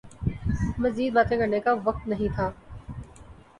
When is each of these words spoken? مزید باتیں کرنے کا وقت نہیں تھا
مزید 0.79 1.13
باتیں 1.13 1.37
کرنے 1.37 1.59
کا 1.59 1.73
وقت 1.83 2.07
نہیں 2.07 2.35
تھا 2.35 2.49